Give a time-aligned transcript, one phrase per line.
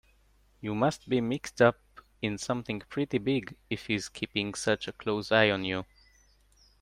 [0.61, 1.77] You must be mixed up
[2.23, 5.85] in something pretty big if he's keeping such a close eye on you.